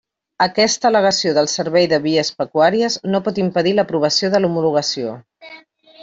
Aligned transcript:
Aquesta 0.43 0.87
al·legació 0.89 1.33
del 1.37 1.49
Servei 1.51 1.83
de 1.91 1.99
Vies 2.05 2.31
Pecuàries 2.39 2.97
no 3.15 3.21
pot 3.27 3.41
impedir 3.45 3.75
l'aprovació 3.81 4.31
de 4.37 4.41
l'homologació. 4.43 5.13